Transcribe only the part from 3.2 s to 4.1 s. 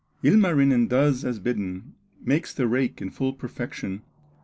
perfection.